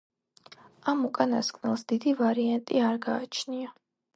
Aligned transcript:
ამ 0.93 1.03
უკანასკნელს 1.09 1.85
დიდი 1.93 2.15
ვარიანტი 2.23 2.83
არ 2.89 2.99
გააჩნია. 3.05 3.71